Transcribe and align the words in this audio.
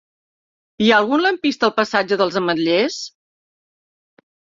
Hi 0.85 0.87
ha 0.93 1.01
algun 1.01 1.21
lampista 1.25 1.67
al 1.69 1.73
passatge 1.79 2.17
dels 2.21 2.39
Ametllers? 2.41 2.97